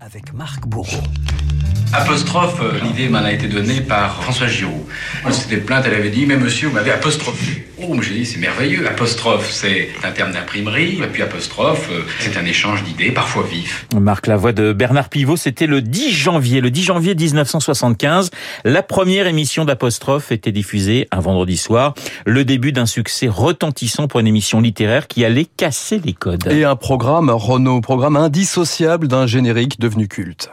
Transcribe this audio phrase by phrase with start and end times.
[0.00, 1.02] avec Marc Bourreau.
[1.92, 4.86] Apostrophe, euh, l'idée m'en a été donnée par François Giraud.
[5.26, 7.66] Elle s'était plainte, elle avait dit, mais monsieur, vous m'avez apostrophé.
[7.82, 8.86] Oh, j'ai dit, c'est merveilleux.
[8.86, 13.86] Apostrophe, c'est un terme d'imprimerie, et puis apostrophe, euh, c'est un échange d'idées, parfois vif.
[13.98, 18.30] Marc, la voix de Bernard Pivot, c'était le 10 janvier, le 10 janvier 1975.
[18.64, 21.94] La première émission d'Apostrophe était diffusée un vendredi soir.
[22.24, 26.46] Le début d'un succès retentissant pour une émission littéraire qui allait casser les codes.
[26.52, 30.50] Et un programme, Renault, programme indissociable d'un générique devenu culte.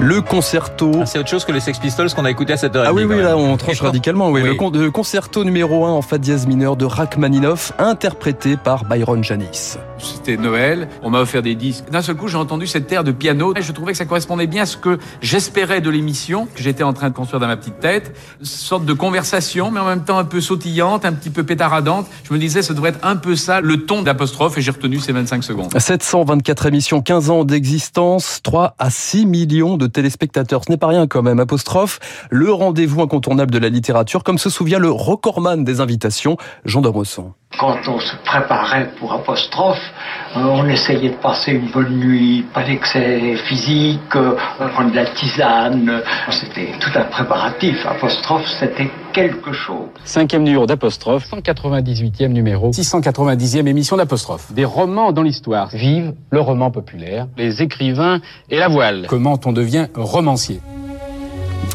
[0.00, 0.92] Le concerto.
[1.02, 2.86] Ah, c'est autre chose que les Sex Pistols qu'on a écouté à cette heure.
[2.88, 4.30] Ah oui, oui, là, on tranche radicalement.
[4.30, 4.42] Oui.
[4.42, 9.76] Le, concerto numéro 1 en fa dièse mineur de Rachmaninoff, interprété par Byron Janis.
[9.98, 11.90] C'était Noël, on m'a offert des disques.
[11.90, 14.46] D'un seul coup, j'ai entendu cette air de piano et je trouvais que ça correspondait
[14.46, 17.58] bien à ce que j'espérais de l'émission, que j'étais en train de construire dans ma
[17.58, 18.16] petite tête.
[18.40, 22.06] Une sorte de conversation, mais en même temps un peu sautillante, un petit peu pétaradante.
[22.24, 24.98] Je me disais, ça devrait être un peu ça, le ton d'apostrophe, et j'ai retenu
[24.98, 25.78] ces 25 secondes.
[25.78, 30.62] 724 émissions, 15 ans d'existence, 3 à 6 millions de téléspectateurs.
[30.66, 31.40] Ce n'est pas rien quand même.
[31.40, 36.80] Apostrophe, le rendez-vous incontournable de la littérature, comme se souvient le recordman des invitations, Jean
[36.80, 37.32] Domosson.
[37.58, 39.82] Quand on se préparait pour apostrophe,
[40.36, 44.36] euh, on essayait de passer une bonne nuit, pas d'excès physique, euh,
[44.72, 46.00] prendre de la tisane.
[46.30, 47.84] C'était tout un préparatif.
[47.86, 49.88] Apostrophe, c'était quelque chose.
[50.04, 54.52] Cinquième numéro d'apostrophe, 198e numéro, 690e émission d'apostrophe.
[54.52, 55.68] Des romans dans l'histoire.
[55.72, 59.06] Vive le roman populaire, les écrivains et la voile.
[59.08, 60.60] Comment on devient romancier?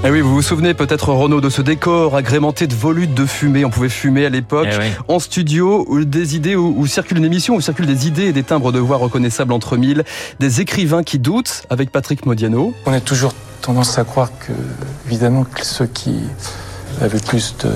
[0.04, 3.66] Eh oui, vous vous souvenez peut-être, Renaud, de ce décor agrémenté de volutes de fumée.
[3.66, 7.26] On pouvait fumer à l'époque Eh en studio, où des idées, où, où circule une
[7.26, 10.04] émission, où circulent des idées et des timbres de voix reconnaissables entre mille,
[10.40, 12.74] des écrivains qui doutent, avec Patrick Modiano.
[12.86, 14.54] On a toujours tendance à croire que,
[15.08, 16.14] évidemment, que ceux qui
[17.02, 17.72] avaient plus de,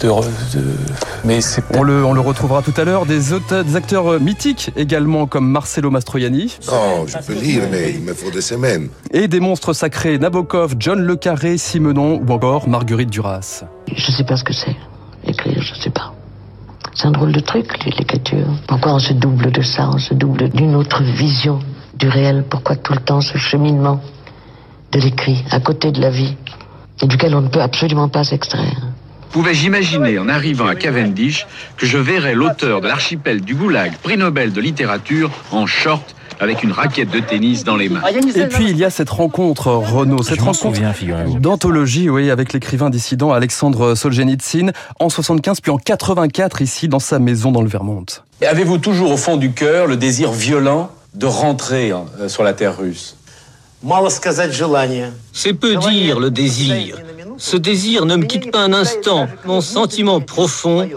[0.00, 0.76] de, de-
[1.24, 3.06] mais c'est On le, on le retrouvera tout à l'heure.
[3.06, 3.32] Des,
[3.76, 6.56] acteurs mythiques également, comme Marcelo Mastroianni.
[6.70, 8.88] Non, je peux lire, mais il me faut des semaines.
[9.12, 13.64] Et des monstres sacrés, Nabokov, John Le Carré, Simenon ou encore Marguerite Duras.
[13.94, 14.76] Je sais pas ce que c'est.
[15.24, 16.12] Écrire, je sais pas.
[16.94, 18.46] C'est un drôle de truc, l'écriture.
[18.66, 21.60] Pourquoi on se double de ça On se double d'une autre vision
[21.94, 22.44] du réel.
[22.48, 24.00] Pourquoi tout le temps ce cheminement
[24.92, 26.34] de l'écrit, à côté de la vie,
[27.02, 28.87] et duquel on ne peut absolument pas s'extraire?
[29.32, 31.46] Pouvais-je imaginer, en arrivant à Cavendish,
[31.76, 36.62] que je verrais l'auteur de l'archipel du Goulag, prix Nobel de littérature, en short, avec
[36.62, 38.02] une raquette de tennis dans les mains
[38.34, 40.80] Et puis il y a cette rencontre, Renaud, cette rencontre
[41.40, 47.18] d'anthologie, oui, avec l'écrivain dissident Alexandre Solzhenitsyn en 75 puis en 84 ici dans sa
[47.18, 48.04] maison dans le Vermont.
[48.40, 52.44] Et avez-vous toujours au fond du cœur le désir violent de rentrer hein, euh, sur
[52.44, 53.16] la terre russe?
[55.32, 56.96] C'est peu dire le désir.
[57.38, 59.28] Ce désir ne me quitte pas un instant.
[59.44, 60.88] Mon sentiment profond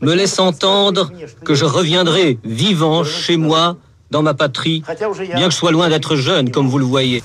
[0.00, 1.12] me laisse entendre
[1.44, 3.76] que je reviendrai vivant chez moi,
[4.10, 4.82] dans ma patrie,
[5.34, 7.22] bien que je sois loin d'être jeune, comme vous le voyez.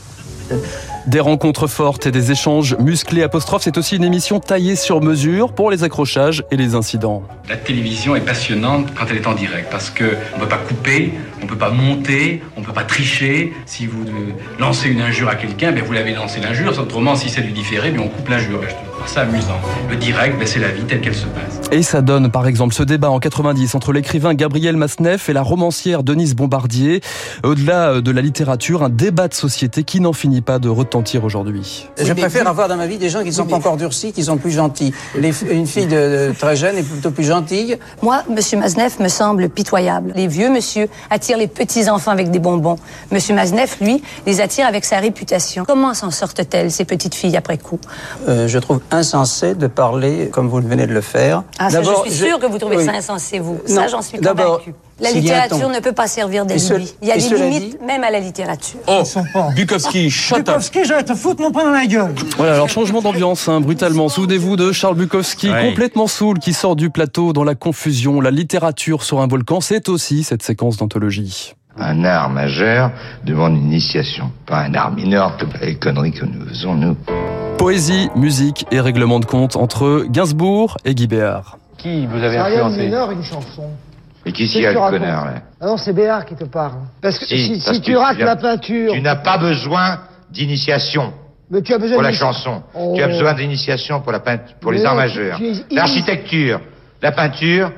[1.07, 5.53] Des rencontres fortes et des échanges musclés apostrophe, c'est aussi une émission taillée sur mesure
[5.53, 7.21] pour les accrochages et les incidents.
[7.47, 11.13] La télévision est passionnante quand elle est en direct parce que on peut pas couper,
[11.43, 13.53] on peut pas monter, on peut pas tricher.
[13.67, 14.03] Si vous
[14.57, 16.79] lancez une injure à quelqu'un, ben vous l'avez lancé l'injure.
[16.79, 18.61] Autrement, si c'est du différé, ben on coupe l'injure.
[18.93, 19.59] Trouve ça amusant.
[19.91, 21.69] Le direct, ben c'est la vie telle qu'elle se passe.
[21.71, 25.43] Et ça donne par exemple ce débat en 90 entre l'écrivain Gabriel Masneff et la
[25.43, 27.01] romancière Denise Bombardier.
[27.43, 30.69] Au-delà de la littérature, un débat de société qui n'en finit pas de
[31.23, 31.89] aujourd'hui.
[31.97, 34.23] Je préfère avoir dans ma vie des gens qui ne sont pas encore durcis, qui
[34.23, 34.93] sont plus gentils.
[35.17, 37.77] Les- une fille de, de très jeune est plutôt plus gentille.
[38.01, 40.13] Moi, Monsieur Mazneff me semble pitoyable.
[40.15, 42.77] Les vieux monsieur attirent les petits-enfants avec des bonbons.
[43.11, 45.65] Monsieur Mazneff, lui, les attire avec sa réputation.
[45.65, 47.79] Comment s'en sortent-elles, ces petites filles, après coup
[48.27, 51.43] Euh, je trouve insensé de parler comme vous venez de le faire.
[51.59, 52.85] Ah, ça, je suis sûre que vous trouvez oui.
[52.85, 53.59] ça insensé, vous.
[53.69, 54.73] Non, Ça, j'en suis d'abord, convaincue.
[54.99, 56.93] La littérature ne peut pas servir d'alibi.
[57.01, 58.79] Il y a des limites, même à la littérature.
[58.87, 59.03] Oh,
[59.55, 62.13] Bukowski, shut up je vais te foutre mon poing dans la gueule.
[62.37, 64.07] Voilà, alors changement d'ambiance, hein, brutalement.
[64.07, 65.69] Souvenez-vous de Charles Bukowski, Ouais.
[65.69, 68.21] complètement saoul, qui sort du plateau dans la confusion.
[68.21, 71.53] La littérature sur un volcan, c'est aussi cette séquence d'anthologie.
[71.77, 72.91] Un art majeur
[73.25, 76.95] demande une initiation, pas un art mineur comme les conneries que nous faisons, nous.
[77.57, 81.57] Poésie, musique et règlement de compte entre Gainsbourg et Guy Béard.
[81.77, 83.69] Qui vous avez influencé une chanson.
[84.25, 85.33] Et qui C'est s'y a le connard, là?
[85.61, 86.79] Ah non, c'est Béard qui te parle.
[87.01, 89.99] Parce que Si, si, parce si que tu rates la peinture, Tu n'as pas besoin
[90.31, 91.13] d'initiation
[91.51, 92.63] mais tu as besoin pour la chanson.
[92.73, 92.93] Oh.
[92.95, 95.39] Tu as besoin d'initiation pour, la peint- pour les Mais arts majeurs.
[95.69, 96.59] L'architecture,
[97.03, 97.71] la peinture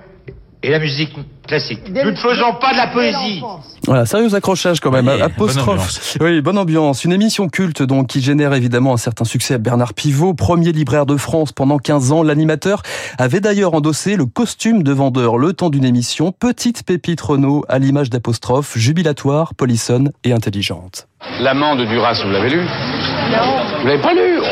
[0.68, 1.14] et la musique
[1.48, 1.80] classique.
[1.88, 3.42] Nous ne faisons pas de la poésie.
[3.86, 5.08] Voilà, sérieux accrochage quand même.
[5.08, 5.66] Allez, Apostrophe.
[5.66, 6.18] bonne ambiance.
[6.20, 7.06] oui, bonne ambiance.
[7.06, 9.58] Une émission culte donc qui génère évidemment un certain succès.
[9.58, 12.82] Bernard Pivot, premier libraire de France pendant 15 ans, l'animateur
[13.18, 16.34] avait d'ailleurs endossé le costume de vendeur le temps d'une émission.
[16.34, 21.08] Petite pépite Renault à l'image d'apostrophe, jubilatoire, polissonne et intelligente.
[21.40, 23.80] L'amant de Duras, vous l'avez lu Non.
[23.82, 24.40] Vous l'avez pas lu?
[24.42, 24.46] Oh,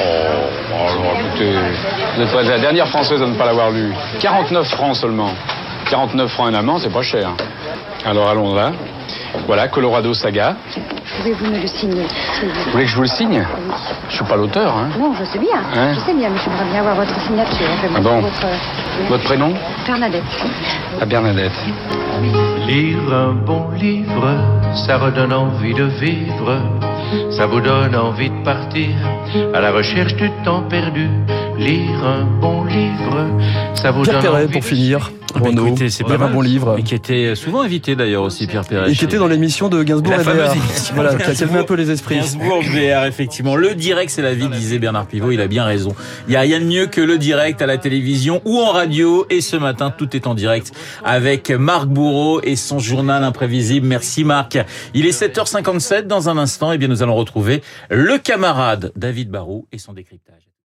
[0.73, 1.51] alors écoutez,
[2.15, 3.91] vous êtes la dernière française à ne pas l'avoir lu.
[4.21, 5.31] 49 francs seulement.
[5.89, 7.29] 49 francs un amant, c'est pas cher.
[8.05, 8.71] Alors allons là.
[9.47, 10.55] Voilà, Colorado Saga.
[11.17, 12.05] Pouvez-vous me le signer
[12.65, 13.45] vous voulez que je vous le signe?
[14.09, 14.89] Je suis pas l'auteur, hein.
[14.99, 15.61] Non, je sais bien.
[15.75, 17.67] Hein je sais bien, mais j'aimerais bien avoir votre signature.
[17.95, 18.47] Ah bon votre...
[19.09, 19.53] Votre prénom?
[19.85, 20.23] Bernadette.
[21.01, 21.51] À Bernadette.
[22.67, 24.29] Lire un bon livre,
[24.73, 26.59] ça redonne envie de vivre,
[27.29, 28.89] ça vous donne envie de partir
[29.53, 31.09] à la recherche du temps perdu.
[31.57, 33.27] Lire un bon livre,
[33.75, 35.11] ça vous Pierre donne Perret envie pour de finir.
[35.11, 36.31] Ah Renaud, écoutez, c'est pas mal.
[36.31, 36.75] bon livre.
[36.77, 38.91] Et qui était souvent invité d'ailleurs aussi, Pierre Perret.
[38.91, 41.59] Et qui était dans l'émission de Gainsbourg La et fameuse émission Voilà, qui a calmé
[41.59, 42.15] un peu les esprits.
[42.15, 43.55] Gainsbourg, VR, effectivement.
[43.55, 45.31] Le direct, c'est la vie, disait Bernard Pivot.
[45.31, 45.95] Il a bien raison.
[46.27, 49.25] Il n'y a rien de mieux que le direct à la télévision ou en radio.
[49.29, 50.71] Et ce matin, tout est en direct
[51.03, 53.87] avec Marc Bourreau et son journal imprévisible.
[53.87, 54.57] Merci Marc.
[54.93, 56.03] Il est 7h57.
[56.07, 60.45] Dans un instant, eh bien, nous allons retrouver le camarade David Barou et son décryptage.